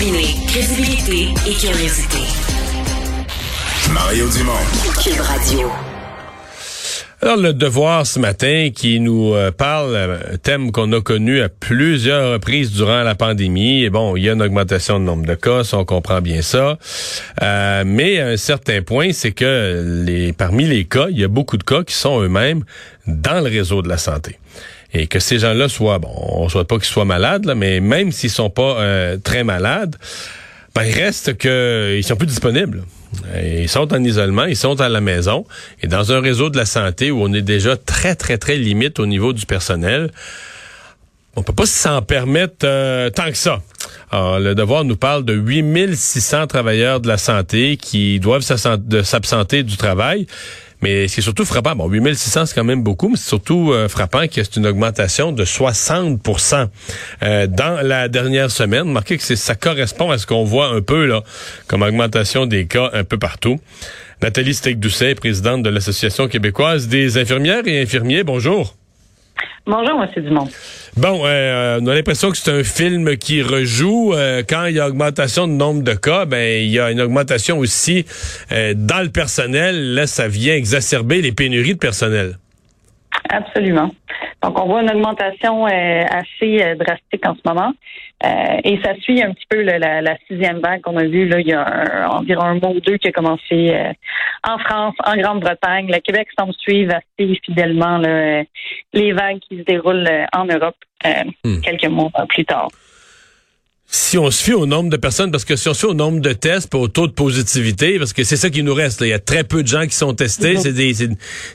Combiner 0.00 0.34
crédibilité 0.46 1.28
et 1.46 1.52
curiosité. 1.52 2.18
Mario 3.92 4.30
Dumont. 4.30 4.52
Cube 5.02 5.20
Radio. 5.20 5.70
Alors, 7.20 7.36
le 7.36 7.52
devoir 7.52 8.06
ce 8.06 8.18
matin 8.18 8.70
qui 8.74 8.98
nous 8.98 9.34
euh, 9.34 9.50
parle, 9.50 9.94
un 10.32 10.36
thème 10.38 10.72
qu'on 10.72 10.90
a 10.92 11.02
connu 11.02 11.42
à 11.42 11.50
plusieurs 11.50 12.32
reprises 12.32 12.72
durant 12.72 13.02
la 13.02 13.14
pandémie. 13.14 13.82
Et 13.82 13.90
bon, 13.90 14.16
il 14.16 14.22
y 14.22 14.30
a 14.30 14.32
une 14.32 14.40
augmentation 14.40 14.98
de 14.98 15.04
nombre 15.04 15.26
de 15.26 15.34
cas, 15.34 15.64
ça, 15.64 15.76
on 15.76 15.84
comprend 15.84 16.22
bien 16.22 16.40
ça. 16.40 16.78
Euh, 17.42 17.82
mais 17.84 18.20
à 18.20 18.28
un 18.28 18.36
certain 18.38 18.80
point, 18.80 19.12
c'est 19.12 19.32
que 19.32 20.02
les, 20.06 20.32
parmi 20.32 20.64
les 20.64 20.86
cas, 20.86 21.08
il 21.10 21.20
y 21.20 21.24
a 21.24 21.28
beaucoup 21.28 21.58
de 21.58 21.64
cas 21.64 21.84
qui 21.84 21.94
sont 21.94 22.22
eux-mêmes 22.22 22.64
dans 23.06 23.44
le 23.44 23.50
réseau 23.50 23.82
de 23.82 23.88
la 23.90 23.98
santé. 23.98 24.38
Et 24.92 25.06
que 25.06 25.20
ces 25.20 25.38
gens-là 25.38 25.68
soient, 25.68 25.98
bon, 25.98 26.12
on 26.14 26.48
souhaite 26.48 26.66
pas 26.66 26.76
qu'ils 26.76 26.84
soient 26.84 27.04
malades, 27.04 27.44
là, 27.44 27.54
mais 27.54 27.80
même 27.80 28.10
s'ils 28.10 28.30
sont 28.30 28.50
pas 28.50 28.80
euh, 28.80 29.16
très 29.22 29.44
malades, 29.44 29.96
ben, 30.74 30.84
il 30.84 30.94
reste 30.94 31.36
qu'ils 31.36 32.04
sont 32.04 32.16
plus 32.16 32.26
disponibles. 32.26 32.84
Ils 33.42 33.68
sont 33.68 33.92
en 33.92 34.02
isolement, 34.04 34.44
ils 34.44 34.56
sont 34.56 34.80
à 34.80 34.88
la 34.88 35.00
maison. 35.00 35.44
Et 35.82 35.88
dans 35.88 36.12
un 36.12 36.20
réseau 36.20 36.48
de 36.50 36.56
la 36.56 36.64
santé 36.64 37.10
où 37.10 37.22
on 37.22 37.32
est 37.32 37.42
déjà 37.42 37.76
très, 37.76 38.14
très, 38.14 38.38
très 38.38 38.56
limite 38.56 39.00
au 39.00 39.06
niveau 39.06 39.32
du 39.32 39.46
personnel, 39.46 40.10
on 41.36 41.42
peut 41.42 41.52
pas 41.52 41.66
s'en 41.66 42.02
permettre 42.02 42.64
euh, 42.64 43.10
tant 43.10 43.30
que 43.30 43.36
ça. 43.36 43.62
Alors, 44.10 44.40
le 44.40 44.54
devoir 44.54 44.84
nous 44.84 44.96
parle 44.96 45.24
de 45.24 45.32
8600 45.32 46.46
travailleurs 46.48 47.00
de 47.00 47.08
la 47.08 47.18
santé 47.18 47.76
qui 47.76 48.18
doivent 48.18 48.42
s'absenter 48.42 49.62
du 49.62 49.76
travail. 49.76 50.26
Mais 50.82 51.08
ce 51.08 51.14
qui 51.14 51.20
est 51.20 51.22
surtout 51.22 51.44
frappant, 51.44 51.76
bon, 51.76 51.88
8600, 51.88 52.46
c'est 52.46 52.54
quand 52.54 52.64
même 52.64 52.82
beaucoup, 52.82 53.08
mais 53.08 53.16
c'est 53.16 53.28
surtout 53.28 53.72
euh, 53.72 53.88
frappant 53.88 54.26
que 54.26 54.42
c'est 54.42 54.56
une 54.56 54.66
augmentation 54.66 55.32
de 55.32 55.44
60% 55.44 56.68
euh, 57.22 57.46
dans 57.46 57.86
la 57.86 58.08
dernière 58.08 58.50
semaine. 58.50 58.90
Marquez 58.90 59.18
que 59.18 59.22
ça 59.36 59.54
correspond 59.54 60.10
à 60.10 60.18
ce 60.18 60.26
qu'on 60.26 60.44
voit 60.44 60.68
un 60.68 60.80
peu 60.80 61.04
là 61.04 61.22
comme 61.66 61.82
augmentation 61.82 62.46
des 62.46 62.66
cas 62.66 62.90
un 62.92 63.04
peu 63.04 63.18
partout. 63.18 63.60
Nathalie 64.22 64.54
Steak-Doucet, 64.54 65.14
présidente 65.14 65.62
de 65.62 65.70
l'Association 65.70 66.28
québécoise 66.28 66.88
des 66.88 67.16
infirmières 67.18 67.66
et 67.66 67.80
infirmiers, 67.80 68.22
bonjour. 68.22 68.79
Bonjour, 69.66 70.02
M. 70.02 70.24
Dumont. 70.24 70.48
Bon, 70.96 71.22
euh, 71.24 71.78
on 71.80 71.86
a 71.86 71.94
l'impression 71.94 72.30
que 72.30 72.36
c'est 72.36 72.50
un 72.50 72.64
film 72.64 73.16
qui 73.16 73.42
rejoue. 73.42 74.14
Euh, 74.14 74.42
quand 74.48 74.66
il 74.66 74.76
y 74.76 74.80
a 74.80 74.88
augmentation 74.88 75.46
de 75.46 75.52
nombre 75.52 75.82
de 75.82 75.94
cas, 75.94 76.24
ben 76.24 76.62
il 76.62 76.70
y 76.70 76.80
a 76.80 76.90
une 76.90 77.00
augmentation 77.00 77.58
aussi 77.58 78.06
euh, 78.52 78.74
dans 78.76 79.02
le 79.02 79.10
personnel. 79.10 79.94
Là, 79.94 80.06
ça 80.06 80.28
vient 80.28 80.54
exacerber 80.54 81.20
les 81.20 81.32
pénuries 81.32 81.74
de 81.74 81.78
personnel. 81.78 82.38
Absolument. 83.28 83.90
Donc, 84.42 84.58
on 84.58 84.66
voit 84.66 84.82
une 84.82 84.90
augmentation 84.90 85.66
assez 85.66 86.74
drastique 86.76 87.26
en 87.26 87.34
ce 87.34 87.40
moment. 87.44 87.72
et 88.22 88.80
ça 88.82 88.94
suit 89.00 89.22
un 89.22 89.32
petit 89.32 89.46
peu 89.48 89.62
la, 89.62 90.16
sixième 90.26 90.58
vague 90.60 90.80
qu'on 90.80 90.96
a 90.96 91.04
vue 91.04 91.28
là, 91.28 91.40
il 91.40 91.46
y 91.46 91.52
a 91.52 92.08
environ 92.10 92.42
un 92.42 92.54
mois 92.54 92.70
ou 92.70 92.80
deux 92.80 92.96
qui 92.96 93.08
a 93.08 93.12
commencé 93.12 93.76
en 94.46 94.58
France, 94.58 94.94
en 95.04 95.16
Grande-Bretagne. 95.16 95.90
Le 95.90 96.00
Québec 96.00 96.28
semble 96.38 96.54
suivre 96.54 96.94
assez 96.94 97.40
fidèlement 97.44 97.98
les 98.92 99.12
vagues 99.12 99.40
qui 99.48 99.58
se 99.58 99.62
déroulent 99.62 100.08
en 100.32 100.44
Europe 100.44 100.76
hmm. 101.04 101.60
quelques 101.60 101.88
mois 101.88 102.10
plus 102.28 102.44
tard 102.44 102.68
si 103.92 104.18
on 104.18 104.30
se 104.30 104.44
fie 104.44 104.52
au 104.52 104.66
nombre 104.66 104.88
de 104.88 104.96
personnes, 104.96 105.32
parce 105.32 105.44
que 105.44 105.56
si 105.56 105.68
on 105.68 105.74
se 105.74 105.80
fie 105.80 105.86
au 105.86 105.94
nombre 105.94 106.20
de 106.20 106.32
tests, 106.32 106.70
pour 106.70 106.82
au 106.82 106.88
taux 106.88 107.08
de 107.08 107.12
positivité, 107.12 107.98
parce 107.98 108.12
que 108.12 108.22
c'est 108.22 108.36
ça 108.36 108.48
qui 108.48 108.62
nous 108.62 108.72
reste. 108.72 109.00
Il 109.00 109.08
y 109.08 109.12
a 109.12 109.18
très 109.18 109.42
peu 109.42 109.64
de 109.64 109.68
gens 109.68 109.82
qui 109.82 109.96
sont 109.96 110.14
testés. 110.14 110.58
C'est 110.58 110.72
des, 110.72 110.94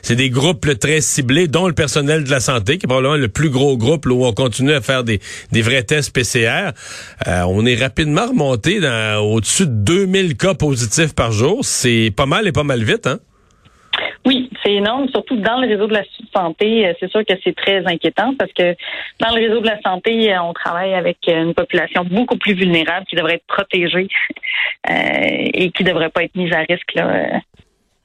c'est, 0.02 0.16
des 0.16 0.28
groupes 0.28 0.66
très 0.78 1.00
ciblés, 1.00 1.48
dont 1.48 1.66
le 1.66 1.72
personnel 1.72 2.24
de 2.24 2.30
la 2.30 2.40
santé, 2.40 2.76
qui 2.76 2.84
est 2.84 2.88
probablement 2.88 3.16
le 3.16 3.28
plus 3.28 3.48
gros 3.48 3.78
groupe 3.78 4.04
où 4.04 4.26
on 4.26 4.32
continue 4.34 4.72
à 4.72 4.82
faire 4.82 5.02
des, 5.02 5.20
des 5.50 5.62
vrais 5.62 5.82
tests 5.82 6.12
PCR. 6.12 6.72
Euh, 7.26 7.42
on 7.48 7.64
est 7.64 7.76
rapidement 7.76 8.26
remonté 8.26 8.80
au-dessus 9.18 9.66
de 9.66 9.72
2000 9.72 10.36
cas 10.36 10.52
positifs 10.52 11.14
par 11.14 11.32
jour. 11.32 11.60
C'est 11.62 12.12
pas 12.14 12.26
mal 12.26 12.46
et 12.46 12.52
pas 12.52 12.64
mal 12.64 12.84
vite, 12.84 13.06
hein? 13.06 13.18
Oui, 14.26 14.50
c'est 14.62 14.72
énorme, 14.72 15.08
surtout 15.08 15.36
dans 15.36 15.60
le 15.60 15.68
réseau 15.68 15.86
de 15.86 15.94
la 15.94 16.02
Euh, 16.36 16.92
c'est 17.00 17.10
sûr 17.10 17.24
que 17.24 17.34
c'est 17.42 17.54
très 17.54 17.84
inquiétant 17.86 18.34
parce 18.38 18.52
que 18.52 18.74
dans 19.20 19.34
le 19.34 19.46
réseau 19.46 19.60
de 19.60 19.66
la 19.66 19.80
santé, 19.80 20.32
euh, 20.32 20.42
on 20.42 20.52
travaille 20.52 20.94
avec 20.94 21.18
une 21.26 21.54
population 21.54 22.04
beaucoup 22.04 22.36
plus 22.36 22.54
vulnérable 22.54 23.06
qui 23.08 23.16
devrait 23.16 23.34
être 23.34 23.46
protégée 23.46 24.08
euh, 24.90 24.92
et 25.54 25.70
qui 25.70 25.84
ne 25.84 25.88
devrait 25.88 26.10
pas 26.10 26.24
être 26.24 26.34
mise 26.34 26.52
à 26.52 26.60
risque. 26.68 26.94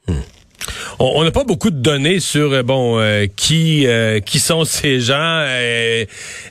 Hmm. 0.07 0.21
On 0.99 1.23
n'a 1.23 1.31
pas 1.31 1.43
beaucoup 1.43 1.71
de 1.71 1.81
données 1.81 2.19
sur 2.19 2.63
bon 2.63 3.01
qui 3.35 3.87
qui 4.25 4.39
sont 4.39 4.65
ces 4.65 4.99
gens. 4.99 5.43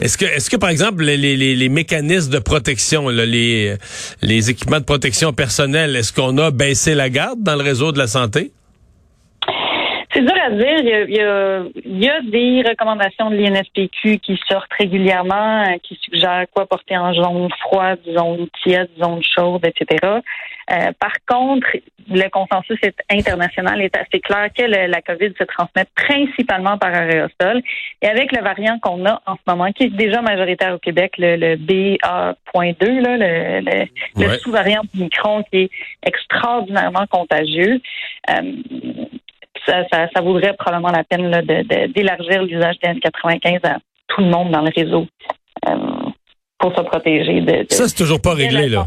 est-ce 0.00 0.18
que 0.18 0.24
est-ce 0.24 0.50
que 0.50 0.56
par 0.56 0.70
exemple 0.70 1.04
les, 1.04 1.16
les, 1.16 1.36
les 1.36 1.68
mécanismes 1.68 2.32
de 2.32 2.40
protection, 2.40 3.08
les 3.10 3.76
les 4.22 4.50
équipements 4.50 4.80
de 4.80 4.84
protection 4.84 5.32
personnelle, 5.32 5.94
est-ce 5.94 6.12
qu'on 6.12 6.36
a 6.38 6.50
baissé 6.50 6.96
la 6.96 7.10
garde 7.10 7.40
dans 7.42 7.54
le 7.54 7.62
réseau 7.62 7.92
de 7.92 7.98
la 7.98 8.08
santé? 8.08 8.50
C'est 10.12 10.22
dur 10.22 10.34
à 10.42 10.50
dire. 10.50 10.78
Il 10.80 10.88
y, 10.88 11.20
a, 11.20 11.62
il, 11.84 12.04
y 12.04 12.08
a, 12.08 12.20
des 12.22 12.68
recommandations 12.68 13.30
de 13.30 13.36
l'INSPQ 13.36 14.18
qui 14.18 14.40
sortent 14.48 14.72
régulièrement, 14.76 15.62
euh, 15.62 15.76
qui 15.82 15.98
suggèrent 16.02 16.46
quoi 16.52 16.66
porter 16.66 16.96
en 16.96 17.12
zone 17.14 17.48
froide, 17.60 18.00
zone 18.12 18.48
tiède, 18.62 18.88
zone 18.98 19.22
chaude, 19.22 19.64
etc. 19.64 20.20
Euh, 20.72 20.92
par 20.98 21.12
contre, 21.28 21.68
le 22.08 22.28
consensus 22.28 22.78
international 23.10 23.80
est 23.82 23.96
assez 23.96 24.20
clair 24.20 24.48
que 24.56 24.62
la 24.62 25.00
COVID 25.00 25.32
se 25.38 25.44
transmet 25.44 25.84
principalement 25.94 26.76
par 26.76 26.92
aérosol. 26.92 27.62
Et 28.02 28.08
avec 28.08 28.32
le 28.32 28.42
variant 28.42 28.78
qu'on 28.80 29.04
a 29.06 29.22
en 29.26 29.34
ce 29.34 29.42
moment, 29.46 29.70
qui 29.72 29.84
est 29.84 29.96
déjà 29.96 30.22
majoritaire 30.22 30.74
au 30.74 30.78
Québec, 30.78 31.12
le, 31.18 31.56
BA.2, 31.56 33.00
là, 33.00 33.16
le, 33.16 33.86
le, 34.16 34.38
sous-variant 34.38 34.82
Micron, 34.94 35.44
qui 35.50 35.58
est 35.62 35.70
extraordinairement 36.04 37.06
contagieux. 37.06 37.80
Euh, 38.30 38.52
ça, 39.66 39.84
ça, 39.90 40.20
vaudrait 40.20 40.54
probablement 40.54 40.90
la 40.90 41.04
peine 41.04 41.30
d'élargir 41.94 42.42
l'usage 42.42 42.76
des 42.82 42.90
N95 42.90 43.66
à 43.66 43.78
tout 44.08 44.20
le 44.20 44.28
monde 44.28 44.50
dans 44.50 44.62
le 44.62 44.70
réseau 44.74 45.06
euh, 45.68 45.76
pour 46.58 46.74
se 46.76 46.82
protéger 46.82 47.40
de. 47.40 47.66
ça, 47.70 47.88
c'est 47.88 47.96
toujours 47.96 48.20
pas 48.20 48.34
réglé, 48.34 48.68
là. 48.68 48.86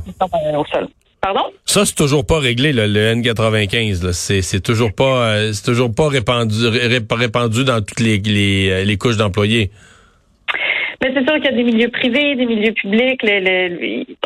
Pardon? 1.22 1.54
Ça, 1.66 1.86
c'est 1.86 1.96
toujours 1.96 2.26
pas 2.26 2.40
réglé, 2.40 2.74
le 2.74 2.86
N95. 2.86 4.12
C'est 4.12 4.62
toujours 4.62 4.94
pas 4.94 5.30
euh, 5.30 5.54
c'est 5.54 5.64
toujours 5.64 5.90
pas 5.96 6.10
répandu, 6.10 6.68
répandu 6.68 7.64
dans 7.64 7.80
toutes 7.80 8.02
les, 8.02 8.18
les, 8.18 8.70
euh, 8.70 8.84
les 8.84 8.98
couches 8.98 9.16
d'employés. 9.16 9.72
Mais 11.02 11.14
c'est 11.14 11.24
sûr 11.26 11.36
qu'il 11.36 11.46
y 11.46 11.48
a 11.48 11.52
des 11.52 11.64
milieux 11.64 11.90
privés, 11.90 12.36
des 12.36 12.46
milieux 12.46 12.74
publics. 12.74 13.22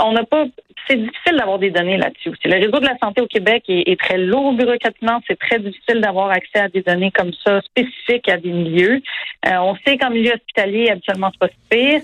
on 0.01 0.11
n'a 0.11 0.23
pas. 0.23 0.45
C'est 0.87 0.97
difficile 0.97 1.37
d'avoir 1.37 1.59
des 1.59 1.69
données 1.69 1.97
là-dessus. 1.97 2.31
Le 2.45 2.53
réseau 2.53 2.79
de 2.79 2.85
la 2.85 2.97
santé 2.97 3.21
au 3.21 3.27
Québec 3.27 3.63
est, 3.67 3.99
très 3.99 4.17
lourd 4.17 4.53
bureaucratiquement. 4.53 5.19
C'est 5.27 5.37
très 5.37 5.59
difficile 5.59 5.99
d'avoir 5.99 6.29
accès 6.29 6.59
à 6.59 6.69
des 6.69 6.81
données 6.81 7.11
comme 7.11 7.31
ça 7.45 7.61
spécifiques 7.61 8.29
à 8.29 8.37
des 8.37 8.51
milieux. 8.51 9.01
Euh, 9.45 9.57
on 9.59 9.75
sait 9.85 9.97
qu'en 9.97 10.09
milieu 10.09 10.33
hospitalier, 10.33 10.89
habituellement, 10.89 11.29
c'est 11.31 11.39
pas 11.39 11.53
pire. 11.69 12.01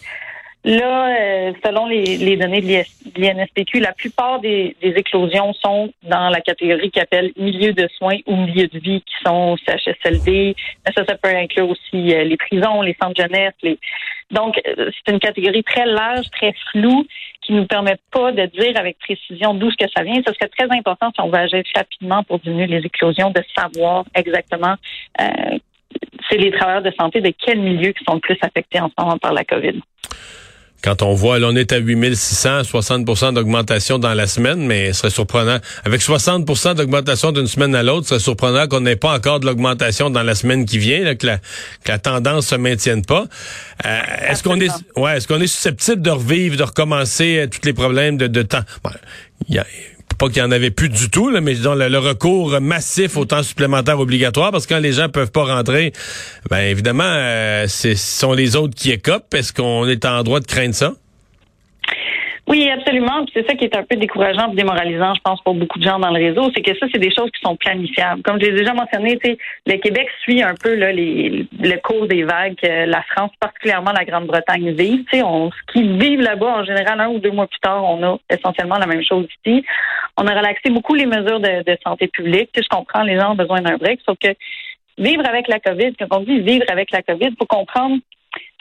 Là, 0.66 1.10
euh, 1.10 1.54
selon 1.66 1.88
les, 1.88 2.38
données 2.38 2.62
de 2.62 3.22
l'INSPQ, 3.22 3.82
la 3.82 3.92
plupart 3.92 4.40
des, 4.40 4.76
éclosions 4.82 5.54
sont 5.54 5.92
dans 6.04 6.30
la 6.30 6.40
catégorie 6.40 6.90
qui 6.90 7.02
appelle 7.02 7.34
milieu 7.36 7.74
de 7.74 7.90
soins 7.98 8.18
ou 8.28 8.38
milieu 8.38 8.68
de 8.68 8.80
vie, 8.80 9.02
qui 9.02 9.14
sont 9.26 9.58
CHSLD. 9.58 10.56
Mais 10.86 10.94
ça, 10.96 11.04
ça 11.06 11.18
peut 11.18 11.36
inclure 11.36 11.70
aussi 11.70 12.14
euh, 12.14 12.24
les 12.24 12.38
prisons, 12.38 12.82
les 12.82 12.96
centres 13.02 13.22
jeunesse. 13.22 13.54
Les... 13.62 13.78
Donc, 14.32 14.58
euh, 14.66 14.90
c'est 15.06 15.12
une 15.12 15.20
catégorie 15.20 15.64
très 15.66 15.86
large, 15.86 16.28
très 16.32 16.56
floue, 16.72 17.06
qui 17.42 17.52
nous 17.52 17.66
permet 17.66 17.98
pas 18.10 18.32
de 18.32 18.46
dire 18.46 18.78
avec 18.78 18.98
précision 19.00 19.54
d'où 19.54 19.70
ce 19.70 19.76
que 19.76 19.92
ça 19.94 20.04
vient. 20.04 20.22
Ce 20.26 20.32
serait 20.34 20.50
très 20.58 20.72
important 20.72 21.12
si 21.14 21.20
on 21.20 21.28
veut 21.28 21.40
agir 21.40 21.62
rapidement 21.76 22.24
pour 22.24 22.40
diminuer 22.40 22.68
les 22.68 22.86
éclosions, 22.86 23.32
de 23.32 23.44
savoir 23.58 24.06
exactement 24.16 24.76
c'est 26.30 26.38
les 26.38 26.52
travailleurs 26.52 26.82
de 26.82 26.92
santé 27.00 27.22
de 27.22 27.32
quel 27.38 27.60
milieu 27.60 27.92
qui 27.92 28.04
sont 28.06 28.16
le 28.16 28.20
plus 28.20 28.38
affectés 28.42 28.80
en 28.80 28.88
ce 28.88 28.94
moment 28.98 29.18
par 29.20 29.34
la 29.34 29.44
COVID 29.44 29.80
quand 30.84 31.02
on 31.02 31.14
voit, 31.14 31.40
là, 31.40 31.48
on 31.50 31.56
est 31.56 31.72
à 31.72 31.78
8600, 31.78 32.66
60 32.66 33.34
d'augmentation 33.34 34.00
dans 34.00 34.14
la 34.14 34.28
semaine, 34.28 34.66
mais 34.68 34.92
ce 34.92 35.00
serait 35.00 35.10
surprenant. 35.12 35.60
Avec 35.86 36.02
60% 36.02 36.76
d'augmentation 36.76 37.32
d'une 37.32 37.48
semaine 37.48 37.74
à 37.74 37.84
l'autre, 37.84 38.04
ce 38.04 38.10
serait 38.10 38.20
surprenant 38.20 38.68
qu'on 38.68 38.82
n'ait 38.82 38.98
pas 38.98 39.16
encore 39.16 39.40
de 39.40 39.46
l'augmentation 39.46 40.10
dans 40.10 40.24
la 40.24 40.36
semaine 40.36 40.66
qui 40.66 40.78
vient, 40.80 41.16
que, 41.16 41.26
la, 41.26 41.38
que 41.38 41.88
la 41.88 42.00
tendance 42.00 42.48
se 42.48 42.56
maintienne 42.56 43.06
pas. 43.06 43.26
Euh, 43.86 44.02
est-ce 44.28 44.44
qu'on 44.44 44.60
est, 44.60 44.72
ouais, 44.98 45.18
est-ce 45.18 45.28
qu'on 45.28 45.40
est 45.40 45.48
susceptible 45.48 46.02
de 46.02 46.12
revivre, 46.12 46.58
de 46.58 46.64
recommencer 46.64 47.38
euh, 47.38 47.48
tous 47.48 47.66
les 47.66 47.74
problèmes 47.74 48.18
de, 48.18 48.28
de 48.28 48.42
temps? 48.42 48.64
il 49.48 49.56
y 49.56 49.60
a, 49.60 49.66
pas 50.16 50.28
qu'il 50.28 50.38
y 50.38 50.42
en 50.42 50.52
avait 50.52 50.72
plus 50.72 50.90
du 50.90 51.10
tout, 51.10 51.30
mais 51.42 51.54
disons, 51.54 51.76
le, 51.76 51.98
recours 51.98 52.60
massif 52.62 53.18
au 53.18 53.26
temps 53.26 53.44
supplémentaire 53.44 54.00
obligatoire, 54.00 54.52
parce 54.52 54.66
que 54.66 54.74
quand 54.74 54.80
les 54.80 54.94
gens 54.94 55.10
peuvent 55.10 55.32
pas 55.32 55.46
rentrer, 55.46 55.94
ben 56.50 56.60
évidemment, 56.60 57.04
euh, 57.06 57.68
ce 57.68 57.96
sont 57.96 58.34
les 58.34 58.56
autres 58.56 58.76
qui 58.76 58.92
écopent. 58.92 59.34
Est-ce 59.34 59.54
qu'on 59.54 59.88
est 59.88 60.06
en 60.06 60.24
droit 60.24 60.40
de 60.40 60.48
craindre 60.48 60.76
ça? 60.76 60.94
Oui, 62.46 62.70
absolument. 62.70 63.26
C'est 63.34 63.48
ça 63.48 63.56
qui 63.56 63.64
est 63.64 63.76
un 63.76 63.84
peu 63.84 63.96
décourageant 63.96 64.52
et 64.52 64.56
démoralisant, 64.56 65.14
je 65.16 65.22
pense, 65.22 65.42
pour 65.42 65.56
beaucoup 65.56 65.80
de 65.80 65.84
gens 65.84 65.98
dans 65.98 66.12
le 66.12 66.20
réseau, 66.20 66.52
c'est 66.54 66.62
que 66.62 66.78
ça, 66.78 66.88
c'est 66.92 67.00
des 67.00 67.14
choses 67.14 67.32
qui 67.32 67.40
sont 67.42 67.56
planifiables. 67.56 68.22
Comme 68.22 68.40
je 68.40 68.48
l'ai 68.48 68.52
déjà 68.52 68.74
mentionné, 68.74 69.18
le 69.66 69.78
Québec 69.78 70.10
suit 70.24 70.44
un 70.44 70.54
peu 70.62 70.76
là, 70.76 70.92
les, 70.92 71.48
le 71.58 71.78
cours 71.78 72.06
des 72.06 72.24
vagues. 72.24 72.58
la 72.62 73.02
France, 73.04 73.32
particulièrement 73.40 73.94
la 73.94 74.04
Grande-Bretagne. 74.04 74.76
On, 75.24 75.52
ce 75.52 75.74
qui 75.74 75.88
vivent 75.98 76.22
là-bas, 76.22 76.58
en 76.60 76.66
général, 76.66 77.00
un 77.00 77.08
ou 77.08 77.20
deux 77.20 77.32
mois 77.32 77.48
plus 77.48 77.60
tard, 77.62 77.84
on 77.86 78.04
a 78.04 78.18
essentiellement 78.30 78.78
la 78.78 78.88
même 78.88 79.04
chose 79.04 79.26
ici. 79.46 79.64
On 80.18 80.28
a 80.28 80.36
relaxé 80.36 80.70
beaucoup 80.70 80.96
les 80.96 81.06
mesures 81.06 81.40
de, 81.40 81.78
santé 81.82 82.08
publique. 82.08 82.50
je 82.56 82.68
comprends, 82.70 83.04
les 83.04 83.18
gens 83.18 83.32
ont 83.32 83.36
besoin 83.36 83.62
d'un 83.62 83.78
break, 83.78 84.02
sauf 84.06 84.18
que 84.20 84.30
vivre 84.98 85.26
avec 85.26 85.48
la 85.48 85.60
COVID, 85.60 85.94
quand 85.98 86.18
on 86.18 86.20
dit 86.20 86.42
vivre 86.42 86.66
avec 86.70 86.92
la 86.92 87.02
COVID, 87.02 87.30
il 87.30 87.36
faut 87.38 87.46
comprendre 87.46 87.98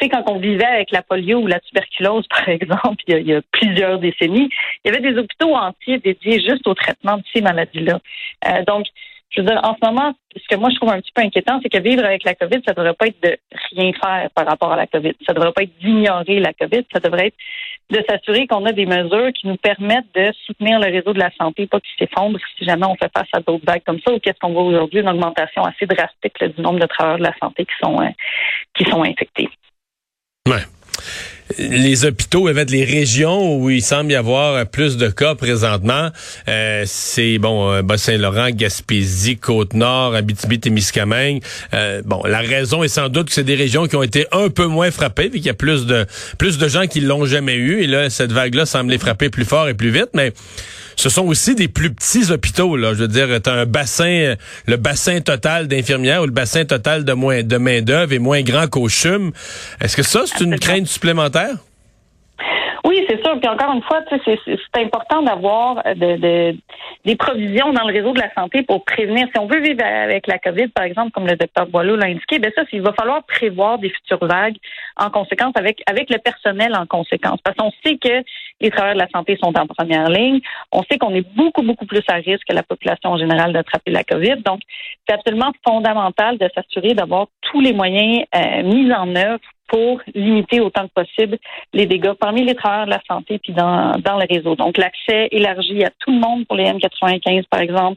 quand 0.08 0.25
on 0.26 0.38
vivait 0.38 0.64
avec 0.64 0.90
la 0.90 1.02
polio 1.02 1.38
ou 1.38 1.46
la 1.46 1.60
tuberculose, 1.60 2.26
par 2.31 2.49
exemple, 2.49 3.02
il 3.06 3.26
y 3.26 3.34
a, 3.34 3.40
plusieurs 3.52 3.99
décennies, 3.99 4.49
il 4.84 4.90
y 4.93 4.94
avait 4.94 5.12
des 5.12 5.19
hôpitaux 5.19 5.54
entiers 5.54 5.99
dédiés 5.99 6.40
juste 6.40 6.66
au 6.66 6.75
traitement 6.75 7.19
de 7.19 7.25
ces 7.34 7.40
maladies-là. 7.40 8.00
Euh, 8.49 8.64
donc, 8.64 8.87
je 9.31 9.40
veux 9.40 9.46
dire, 9.46 9.60
en 9.62 9.75
ce 9.75 9.87
moment, 9.87 10.12
ce 10.37 10.46
que 10.46 10.60
moi 10.60 10.69
je 10.70 10.76
trouve 10.76 10.90
un 10.90 11.00
petit 11.00 11.12
peu 11.14 11.22
inquiétant, 11.22 11.58
c'est 11.62 11.70
que 11.70 11.81
vivre 11.81 12.04
avec 12.04 12.22
la 12.25 12.34
COVID, 12.34 12.60
ça 12.66 12.75
devrait 12.75 12.93
pas 12.93 13.06
être 13.06 13.22
de 13.22 13.37
rien 13.75 13.93
faire 13.93 14.28
par 14.34 14.46
rapport 14.46 14.72
à 14.72 14.76
la 14.76 14.87
COVID. 14.87 15.14
Ça 15.26 15.32
devrait 15.32 15.52
pas 15.52 15.62
être 15.62 15.78
d'ignorer 15.78 16.38
la 16.38 16.52
COVID. 16.52 16.84
Ça 16.93 17.00
devrait 17.00 17.28
être 17.28 17.37
de 17.90 18.04
s'assurer 18.08 18.46
qu'on 18.46 18.64
a 18.66 18.72
des 18.72 18.87
mesures 18.87 19.32
qui 19.32 19.46
nous 19.46 19.56
permettent 19.56 20.12
de 20.14 20.32
soutenir 20.46 20.78
le 20.78 20.90
réseau 20.90 21.12
de 21.12 21.19
la 21.19 21.31
santé, 21.38 21.66
pas 21.66 21.81
qu'il 21.81 21.93
s'effondre 21.99 22.38
si 22.58 22.64
jamais 22.64 22.87
on 22.87 22.94
fait 22.96 23.10
face 23.14 23.28
à 23.32 23.40
d'autres 23.40 23.64
vagues 23.66 23.82
comme 23.84 24.00
ça, 24.00 24.12
ou 24.12 24.19
qu'est-ce 24.19 24.38
qu'on 24.38 24.52
voit 24.52 24.62
aujourd'hui, 24.62 25.00
une 25.00 25.08
augmentation 25.08 25.62
assez 25.62 25.87
drastique 25.87 26.43
du 26.56 26.62
nombre 26.62 26.81
de 26.81 26.87
travailleurs 26.87 27.19
de 27.19 27.25
la 27.25 27.37
santé 27.38 27.64
qui 27.64 27.75
sont, 27.82 28.00
euh, 28.00 28.08
qui 28.75 28.84
sont 28.84 29.02
infectés. 29.02 29.49
Les 31.59 32.05
hôpitaux, 32.05 32.49
les 32.49 32.85
régions 32.85 33.59
où 33.59 33.71
il 33.71 33.81
semble 33.81 34.11
y 34.11 34.17
avoir 34.17 34.67
plus 34.67 34.97
de 34.97 35.09
cas 35.09 35.37
présentement, 35.37 36.11
euh, 36.49 36.83
c'est 36.85 37.39
bon, 37.39 37.71
euh, 37.71 37.83
Bas-Saint-Laurent, 37.83 38.50
Gaspésie, 38.50 39.37
Côte-Nord, 39.37 40.17
Abitibi-Témiscamingue. 40.17 41.43
Euh, 41.75 42.03
bon, 42.05 42.25
la 42.25 42.41
raison 42.41 42.83
est 42.83 42.89
sans 42.89 43.09
doute 43.09 43.29
que 43.29 43.35
c'est 43.35 43.44
des 43.44 43.55
régions 43.55 43.87
qui 43.87 43.94
ont 43.94 44.03
été 44.03 44.27
un 44.33 44.49
peu 44.49 44.67
moins 44.67 44.91
frappées, 44.91 45.29
vu 45.29 45.35
qu'il 45.35 45.47
y 45.47 45.50
a 45.50 45.55
plus 45.55 45.87
de 45.87 46.06
plus 46.39 46.59
de 46.59 46.67
gens 46.67 46.88
qui 46.88 47.00
l'ont 47.00 47.25
jamais 47.25 47.55
eu, 47.55 47.83
et 47.83 47.87
là 47.87 48.11
cette 48.11 48.33
vague-là 48.33 48.67
semble 48.67 48.91
les 48.91 48.99
frapper 48.99 49.31
plus 49.31 49.45
fort 49.45 49.69
et 49.69 49.75
plus 49.75 49.91
vite, 49.91 50.11
mais 50.15 50.33
ce 51.02 51.08
sont 51.08 51.26
aussi 51.26 51.56
des 51.56 51.66
plus 51.66 51.93
petits 51.93 52.31
hôpitaux. 52.31 52.76
Là. 52.76 52.94
Je 52.94 53.00
veux 53.00 53.08
dire, 53.08 53.26
tu 53.43 53.50
un 53.50 53.66
bassin, 53.66 54.37
le 54.66 54.76
bassin 54.76 55.20
total 55.20 55.66
d'infirmières 55.66 56.22
ou 56.22 56.26
le 56.26 56.31
bassin 56.31 56.64
total 56.64 57.04
de, 57.04 57.12
moins, 57.12 57.43
de 57.43 57.56
main-d'œuvre 57.56 58.12
est 58.12 58.20
moins 58.20 58.43
grand 58.43 58.69
qu'au 58.69 58.88
CHUM. 58.88 59.32
Est-ce 59.81 59.96
que 59.96 60.04
ça, 60.04 60.22
c'est 60.26 60.44
une 60.44 60.60
crainte 60.60 60.87
supplémentaire? 60.87 61.56
Oui, 62.84 63.05
c'est 63.08 63.23
sûr. 63.23 63.38
Puis 63.38 63.49
encore 63.49 63.73
une 63.73 63.82
fois, 63.82 64.00
c'est 64.11 64.82
important 64.82 65.23
d'avoir 65.23 65.82
euh, 65.87 65.94
de, 65.94 66.56
des 67.05 67.17
provisions 67.17 67.73
dans 67.73 67.87
le 67.87 67.93
réseau 67.93 68.12
de 68.12 68.20
la 68.20 68.32
santé 68.34 68.62
pour 68.62 68.84
prévenir. 68.84 69.29
Si 69.32 69.38
on 69.38 69.46
veut 69.46 69.61
vivre 69.61 69.84
avec 69.84 70.26
la 70.26 70.38
COVID, 70.38 70.69
par 70.69 70.84
exemple, 70.84 71.12
comme 71.12 71.26
le 71.26 71.37
docteur 71.37 71.67
Boileau 71.67 71.96
l'a 71.96 72.06
indiqué, 72.06 72.38
ben 72.38 72.50
ça, 72.56 72.62
il 72.73 72.82
va 72.82 72.93
falloir 72.93 73.23
prévoir 73.25 73.79
des 73.79 73.90
futures 73.90 74.25
vagues 74.25 74.56
en 74.96 75.11
conséquence 75.11 75.52
avec 75.55 75.81
avec 75.88 76.11
le 76.11 76.19
personnel 76.19 76.75
en 76.75 76.87
conséquence. 76.87 77.40
Parce 77.44 77.56
qu'on 77.56 77.73
sait 77.84 77.99
que 77.99 78.25
les 78.61 78.70
travailleurs 78.70 78.96
de 78.96 79.00
la 79.00 79.08
santé 79.11 79.38
sont 79.43 79.56
en 79.56 79.67
première 79.67 80.08
ligne. 80.08 80.40
On 80.73 80.82
sait 80.85 80.99
qu'on 80.99 81.14
est 81.14 81.26
beaucoup, 81.37 81.62
beaucoup 81.62 81.87
plus 81.87 82.02
à 82.08 82.14
risque 82.14 82.46
que 82.49 82.55
la 82.55 82.62
population 82.62 83.11
en 83.11 83.19
général 83.19 83.52
d'attraper 83.52 83.90
la 83.90 84.05
COVID. 84.05 84.37
Donc, 84.44 84.61
c'est 85.06 85.14
absolument 85.14 85.52
fondamental 85.67 86.38
de 86.38 86.49
s'assurer 86.55 86.94
d'avoir 86.94 87.26
tous 87.43 87.61
les 87.61 87.73
moyens 87.73 88.25
euh, 88.35 88.62
mis 88.62 88.93
en 88.93 89.14
œuvre 89.14 89.40
pour 89.73 90.03
limiter 90.15 90.61
autant 90.61 90.87
que 90.87 91.03
possible 91.03 91.39
les 91.73 91.87
dégâts 91.87 92.13
parmi 92.13 92.45
les 92.45 92.55
travailleurs 92.55 92.85
de 92.85 92.91
la 92.91 93.01
santé 93.09 93.39
puis 93.39 93.55
dans, 93.55 93.93
dans 94.05 94.19
le 94.19 94.27
réseau. 94.31 94.55
Donc, 94.55 94.77
l'accès 94.77 95.29
élargi 95.31 95.83
à 95.83 95.91
tout 95.99 96.13
le 96.13 96.19
monde 96.19 96.47
pour 96.47 96.57
les 96.57 96.65
M95, 96.65 97.45
par 97.49 97.61
exemple, 97.61 97.97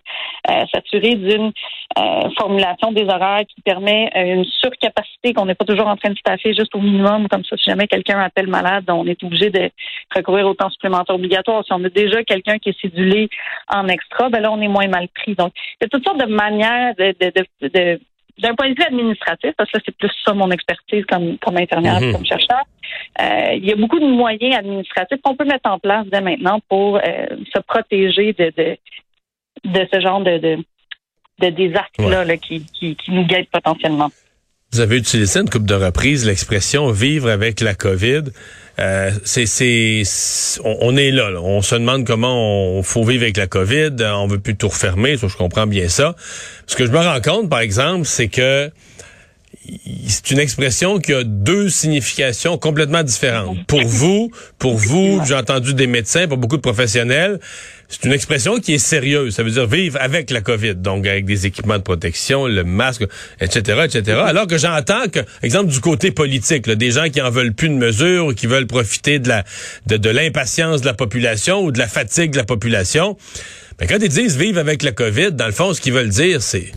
euh, 0.50 0.64
s'assurer 0.74 1.16
d'une 1.16 1.52
euh, 1.98 2.30
formulation 2.38 2.94
des 2.94 3.04
horaires 3.04 3.44
qui 3.54 3.62
permet 3.62 4.10
euh, 4.16 4.36
une 4.36 4.46
surcapacité 4.46 5.34
qu'on 5.34 5.46
n'est 5.46 5.56
pas 5.56 5.66
toujours 5.66 5.88
en 5.88 5.98
train 5.98 6.12
de 6.12 6.18
staffer 6.18 6.54
juste 6.54 6.74
au 6.76 6.80
minimum, 6.80 7.28
comme 7.28 7.44
ça, 7.44 7.58
si 7.58 7.70
jamais 7.70 7.88
quelqu'un 7.88 8.20
appelle 8.20 8.48
malade, 8.48 8.86
on 8.88 9.06
est 9.06 9.22
obligé 9.24 9.50
de 9.50 9.70
recourir 10.16 10.48
au 10.48 10.54
temps 10.54 10.70
supplémentaire 10.70 11.16
obligatoire. 11.16 11.66
Si 11.66 11.74
on 11.74 11.84
a 11.84 11.90
déjà 11.90 12.24
quelqu'un 12.24 12.58
qui 12.58 12.70
est 12.70 12.80
cédulé 12.80 13.28
en 13.68 13.88
extra, 13.90 14.30
ben 14.30 14.40
là, 14.40 14.52
on 14.52 14.62
est 14.62 14.70
moins 14.70 14.88
mal 14.88 15.10
pris. 15.10 15.36
Donc, 15.36 15.52
il 15.82 15.84
y 15.84 15.86
a 15.86 15.90
toutes 15.90 16.06
sortes 16.06 16.22
de 16.22 16.32
manières 16.32 16.96
de, 16.96 17.14
de, 17.20 17.32
de, 17.62 17.68
de 17.68 18.00
d'un 18.40 18.54
point 18.56 18.70
de 18.70 18.76
vue 18.76 18.84
administratif, 18.84 19.52
parce 19.58 19.72
que 19.72 19.80
c'est 19.86 19.96
plus 19.96 20.12
ça 20.26 20.34
mon 20.34 20.52
expertise 20.52 21.06
comme, 21.06 21.38
comme 21.38 21.58
infirmière, 21.58 22.02
mhm. 22.02 22.14
comme 22.14 22.26
chercheur, 22.26 22.64
euh, 23.22 23.54
il 23.54 23.66
y 23.66 23.72
a 23.72 23.76
beaucoup 23.76 24.00
de 24.00 24.06
moyens 24.06 24.56
administratifs 24.58 25.22
qu'on 25.24 25.36
peut 25.36 25.46
mettre 25.46 25.70
en 25.70 25.80
place 25.80 26.06
dès 26.08 26.22
maintenant 26.22 26.60
pour 26.70 26.98
euh, 26.98 27.02
se 27.54 27.60
protéger 27.60 28.34
de, 28.34 28.52
de, 28.58 28.78
de 29.66 29.88
ce 29.92 30.00
genre 30.00 30.22
de, 30.22 30.38
de, 30.38 30.58
de 31.40 31.50
désastres-là 31.50 32.38
qui, 32.38 32.66
qui, 32.66 32.96
qui 32.96 33.12
nous 33.12 33.26
guettent 33.26 33.50
potentiellement. 33.52 34.10
Vous 34.76 34.82
avez 34.82 34.98
utilisé 34.98 35.40
une 35.40 35.50
couple 35.50 35.68
de 35.68 35.74
reprises 35.74 36.26
l'expression 36.26 36.92
vivre 36.92 37.30
avec 37.30 37.62
la 37.62 37.76
COVID. 37.76 38.24
Euh, 38.78 39.10
c'est, 39.24 40.04
on, 40.66 40.98
est 40.98 41.12
là, 41.12 41.32
On 41.42 41.62
se 41.62 41.76
demande 41.76 42.06
comment 42.06 42.76
on 42.78 42.84
faut 42.84 43.06
vivre 43.06 43.24
avec 43.24 43.38
la 43.38 43.48
COVID. 43.48 43.92
On 44.02 44.28
veut 44.28 44.40
plus 44.40 44.58
tout 44.58 44.68
refermer. 44.68 45.16
Ça, 45.16 45.30
je 45.30 45.38
comprends 45.38 45.66
bien 45.66 45.88
ça. 45.88 46.18
Ce 46.68 46.76
que 46.76 46.86
je 46.86 46.92
me 46.92 46.98
rends 46.98 47.22
compte, 47.22 47.50
par 47.50 47.62
exemple, 47.62 48.06
c'est 48.06 48.28
que 48.28 48.70
c'est 50.08 50.32
une 50.32 50.40
expression 50.40 51.00
qui 51.00 51.14
a 51.14 51.24
deux 51.24 51.70
significations 51.70 52.58
complètement 52.58 53.04
différentes. 53.04 53.66
Pour 53.68 53.82
vous, 53.86 54.32
pour 54.60 54.76
vous, 54.76 55.22
j'ai 55.28 55.36
entendu 55.36 55.74
des 55.74 55.88
médecins, 55.88 56.28
pour 56.28 56.38
beaucoup 56.38 56.58
de 56.58 56.62
professionnels, 56.62 57.40
c'est 57.88 58.06
une 58.06 58.14
expression 58.14 58.60
qui 58.60 58.74
est 58.74 58.80
sérieuse. 58.80 59.36
Ça 59.36 59.44
veut 59.44 59.52
dire 59.52 59.68
vivre 59.68 59.98
avec 60.02 60.32
la 60.32 60.42
COVID, 60.42 60.76
donc 60.76 61.06
avec 61.06 61.26
des 61.26 61.46
équipements 61.46 61.78
de 61.78 61.84
protection, 61.84 62.48
le 62.48 62.64
masque, 62.64 63.06
etc., 63.40 63.86
etc. 63.86 64.20
Alors 64.26 64.48
que 64.48 64.58
j'entends 64.58 65.08
que, 65.08 65.20
exemple 65.44 65.72
du 65.72 65.80
côté 65.80 66.12
politique, 66.12 66.70
des 66.70 66.92
gens 66.92 67.10
qui 67.10 67.22
en 67.22 67.30
veulent 67.30 67.54
plus 67.54 67.70
de 67.70 67.76
mesures, 67.76 68.28
ou 68.28 68.34
qui 68.34 68.48
veulent 68.48 68.68
profiter 68.68 69.20
de 69.20 69.30
la 69.30 69.44
de, 69.86 69.98
de 69.98 70.10
l'impatience 70.10 70.82
de 70.82 70.88
la 70.88 70.94
population 70.94 71.64
ou 71.64 71.72
de 71.72 71.80
la 71.80 71.88
fatigue 71.88 72.32
de 72.32 72.38
la 72.38 72.44
population. 72.44 73.18
Mais 73.80 73.88
quand 73.88 73.98
ils 74.02 74.10
disent 74.10 74.38
vivre 74.38 74.60
avec 74.60 74.84
la 74.84 74.92
COVID, 74.92 75.34
dans 75.34 75.48
le 75.48 75.52
fond, 75.52 75.74
ce 75.74 75.82
qu'ils 75.82 75.94
veulent 75.94 76.10
dire, 76.10 76.42
c'est, 76.42 76.72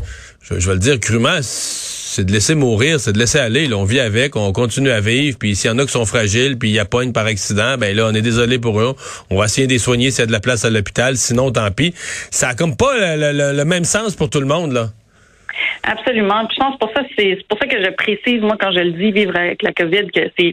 je, 0.48 0.58
je 0.58 0.66
vais 0.66 0.74
le 0.74 0.80
dire 0.80 0.98
crûment, 1.00 1.40
c'est 1.42 2.24
de 2.24 2.32
laisser 2.32 2.54
mourir, 2.54 3.00
c'est 3.00 3.12
de 3.12 3.18
laisser 3.18 3.38
aller. 3.38 3.66
Là, 3.66 3.76
on 3.76 3.84
vit 3.84 4.00
avec, 4.00 4.34
on 4.36 4.52
continue 4.52 4.90
à 4.90 5.00
vivre. 5.00 5.36
Puis 5.38 5.54
s'il 5.54 5.70
y 5.70 5.72
en 5.72 5.78
a 5.78 5.84
qui 5.84 5.92
sont 5.92 6.06
fragiles, 6.06 6.58
puis 6.58 6.70
il 6.70 6.74
y 6.74 6.78
a 6.78 6.84
pas 6.84 7.02
une 7.02 7.12
par 7.12 7.26
accident, 7.26 7.76
ben 7.78 7.94
là, 7.94 8.06
on 8.10 8.14
est 8.14 8.22
désolé 8.22 8.58
pour 8.58 8.80
eux. 8.80 8.94
On 9.30 9.36
va 9.36 9.44
essayer 9.44 9.66
de 9.66 9.72
les 9.72 9.78
soigner 9.78 10.10
s'il 10.10 10.20
y 10.20 10.22
a 10.22 10.26
de 10.26 10.32
la 10.32 10.40
place 10.40 10.64
à 10.64 10.70
l'hôpital. 10.70 11.16
Sinon, 11.16 11.52
tant 11.52 11.70
pis. 11.70 11.92
Ça 12.30 12.48
a 12.48 12.54
comme 12.54 12.76
pas 12.76 13.16
le, 13.16 13.64
même 13.64 13.84
sens 13.84 14.16
pour 14.16 14.30
tout 14.30 14.40
le 14.40 14.46
monde, 14.46 14.72
là. 14.72 14.88
Absolument. 15.82 16.46
je 16.50 16.56
pense 16.56 16.78
pour 16.78 16.90
ça, 16.94 17.02
c'est 17.16 17.38
pour 17.48 17.58
ça 17.58 17.66
que 17.66 17.82
je 17.82 17.90
précise, 17.90 18.40
moi, 18.40 18.56
quand 18.60 18.72
je 18.72 18.80
le 18.80 18.92
dis, 18.92 19.12
vivre 19.12 19.36
avec 19.36 19.62
la 19.62 19.72
COVID, 19.72 20.10
que 20.14 20.20
c'est 20.38 20.52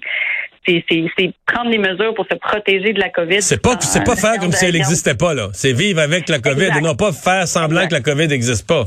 c'est 0.68 1.32
prendre 1.46 1.70
les 1.70 1.78
mesures 1.78 2.16
pour 2.16 2.26
se 2.26 2.36
protéger 2.36 2.92
de 2.92 3.00
la 3.00 3.10
COVID. 3.10 3.40
C'est 3.42 3.62
pas 3.62 3.78
c'est 3.80 4.04
pas 4.04 4.16
faire 4.16 4.40
comme 4.40 4.52
si 4.52 4.66
elle 4.66 4.74
n'existait 4.74 5.14
pas 5.14 5.36
là. 5.36 5.50
C'est 5.54 5.74
vivre 5.74 6.00
avec 6.00 6.28
la 6.28 6.40
COVID 6.40 6.70
et 6.78 6.82
non 6.82 6.96
pas 6.96 7.12
faire 7.12 7.48
semblant 7.48 7.88
que 7.88 7.94
la 7.94 8.02
COVID 8.02 8.28
n'existe 8.28 8.68
pas. 8.68 8.86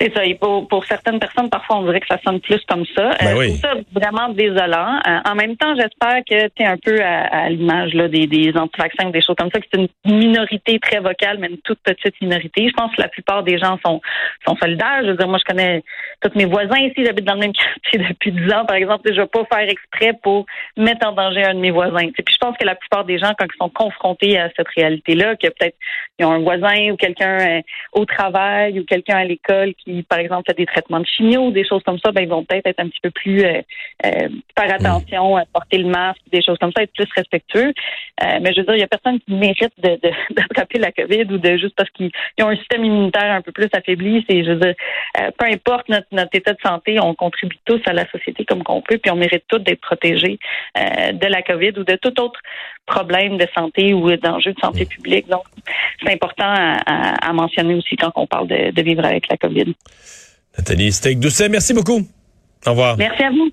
C'est 0.00 0.14
ça. 0.14 0.24
Et 0.24 0.34
pour, 0.34 0.68
pour 0.68 0.84
certaines 0.84 1.18
personnes, 1.18 1.50
parfois, 1.50 1.78
on 1.78 1.82
dirait 1.84 2.00
que 2.00 2.06
ça 2.06 2.18
sonne 2.24 2.40
plus 2.40 2.60
comme 2.68 2.84
ça. 2.96 3.10
Ben 3.20 3.36
euh, 3.36 3.48
ça 3.60 3.74
vraiment 3.92 4.28
désolant. 4.28 5.00
Euh, 5.06 5.18
en 5.24 5.34
même 5.34 5.56
temps, 5.56 5.74
j'espère 5.74 6.22
que 6.24 6.48
tu 6.48 6.62
es 6.62 6.66
un 6.66 6.76
peu 6.76 7.00
à, 7.02 7.48
l'image 7.48 7.94
là, 7.94 8.08
des, 8.08 8.26
des 8.26 8.56
anti-vaccins, 8.56 9.10
des 9.10 9.22
choses 9.22 9.36
comme 9.36 9.50
ça, 9.52 9.60
que 9.60 9.66
c'est 9.72 9.80
une 9.80 10.18
minorité 10.18 10.78
très 10.78 11.00
vocale, 11.00 11.38
mais 11.38 11.48
une 11.48 11.58
toute 11.58 11.80
petite 11.80 12.14
minorité. 12.20 12.68
Je 12.68 12.74
pense 12.74 12.94
que 12.94 13.02
la 13.02 13.08
plupart 13.08 13.42
des 13.42 13.58
gens 13.58 13.78
sont, 13.84 14.00
sont 14.46 14.56
solidaires. 14.56 15.00
Je 15.02 15.10
veux 15.10 15.16
dire, 15.16 15.28
moi, 15.28 15.38
je 15.38 15.44
connais 15.44 15.82
tous 16.20 16.36
mes 16.36 16.44
voisins 16.44 16.78
ici. 16.78 17.04
J'habite 17.04 17.24
dans 17.24 17.34
le 17.34 17.40
même 17.40 17.52
quartier 17.82 18.08
depuis 18.08 18.30
10 18.30 18.52
ans, 18.52 18.64
par 18.66 18.76
exemple. 18.76 19.02
Je 19.06 19.14
ne 19.14 19.22
vais 19.22 19.26
pas 19.26 19.44
faire 19.50 19.68
exprès 19.68 20.12
pour 20.22 20.46
mettre 20.76 21.06
en 21.08 21.12
danger 21.12 21.44
un 21.44 21.54
de 21.54 21.60
mes 21.60 21.72
voisins. 21.72 22.08
Puis 22.14 22.24
je 22.28 22.38
pense 22.38 22.56
que 22.56 22.64
la 22.64 22.76
plupart 22.76 23.04
des 23.04 23.18
gens, 23.18 23.32
quand 23.36 23.46
ils 23.52 23.58
sont 23.58 23.70
confrontés 23.70 24.38
à 24.38 24.48
cette 24.56 24.68
réalité-là, 24.76 25.34
que 25.34 25.48
peut-être 25.48 25.76
ils 26.18 26.24
ont 26.24 26.32
un 26.32 26.40
voisin 26.40 26.90
ou 26.92 26.96
quelqu'un 26.96 27.38
euh, 27.40 27.62
au 27.92 28.04
travail 28.04 28.78
ou 28.80 28.84
quelqu'un 28.84 29.16
à 29.16 29.24
l'école 29.24 29.74
qui 29.74 29.87
par 30.08 30.18
exemple, 30.18 30.44
fait 30.46 30.56
des 30.56 30.66
traitements 30.66 31.00
de 31.00 31.06
chimio 31.06 31.46
ou 31.46 31.50
des 31.50 31.66
choses 31.66 31.82
comme 31.84 31.98
ça, 31.98 32.12
ben, 32.12 32.22
ils 32.22 32.28
vont 32.28 32.44
peut-être 32.44 32.66
être 32.66 32.80
un 32.80 32.88
petit 32.88 33.00
peu 33.02 33.10
plus 33.10 33.44
euh, 33.44 33.62
euh, 34.06 34.28
faire 34.58 34.74
attention, 34.74 35.36
à 35.36 35.44
porter 35.46 35.78
le 35.78 35.88
masque, 35.88 36.20
des 36.32 36.42
choses 36.42 36.58
comme 36.58 36.72
ça, 36.76 36.82
être 36.82 36.92
plus 36.92 37.08
respectueux. 37.14 37.72
Euh, 38.22 38.38
mais 38.40 38.52
je 38.52 38.60
veux 38.60 38.66
dire, 38.66 38.74
il 38.74 38.80
y 38.80 38.84
a 38.84 38.88
personne 38.88 39.20
qui 39.20 39.32
mérite 39.32 39.72
d'attraper 39.78 40.78
de, 40.78 40.82
la 40.82 40.92
COVID 40.92 41.32
ou 41.32 41.38
de 41.38 41.56
juste 41.56 41.74
parce 41.76 41.90
qu'ils 41.90 42.10
ont 42.40 42.48
un 42.48 42.56
système 42.56 42.84
immunitaire 42.84 43.32
un 43.32 43.42
peu 43.42 43.52
plus 43.52 43.68
affaibli. 43.72 44.24
C'est, 44.28 44.44
je 44.44 44.50
veux 44.52 44.60
dire, 44.60 44.74
peu 45.38 45.46
importe 45.46 45.88
notre, 45.88 46.06
notre, 46.12 46.34
état 46.34 46.52
de 46.52 46.60
santé, 46.64 47.00
on 47.00 47.14
contribue 47.14 47.56
tous 47.64 47.80
à 47.86 47.92
la 47.92 48.08
société 48.10 48.44
comme 48.44 48.62
qu'on 48.62 48.82
peut, 48.82 48.98
puis 48.98 49.10
on 49.10 49.16
mérite 49.16 49.44
tous 49.48 49.58
d'être 49.58 49.80
protégés 49.80 50.38
de 50.76 51.26
la 51.26 51.42
COVID 51.42 51.72
ou 51.78 51.84
de 51.84 51.96
tout 51.96 52.20
autre 52.20 52.40
problème 52.86 53.36
de 53.36 53.46
santé 53.56 53.94
ou 53.94 54.14
d'enjeu 54.16 54.52
de 54.52 54.60
santé 54.60 54.86
publique. 54.86 55.28
Donc, 55.28 55.44
c'est 56.02 56.12
important 56.12 56.54
à, 56.86 57.32
mentionner 57.32 57.74
aussi 57.74 57.96
quand 57.96 58.10
on 58.16 58.26
parle 58.26 58.48
de, 58.48 58.70
de 58.70 58.82
vivre 58.82 59.04
avec 59.04 59.28
la 59.28 59.36
COVID. 59.36 59.74
Nathalie 60.56 60.92
Steak-Doucet, 60.92 61.48
merci 61.48 61.72
beaucoup. 61.72 62.06
Au 62.66 62.70
revoir. 62.70 62.96
Merci 62.96 63.22
à 63.22 63.30
vous. 63.30 63.50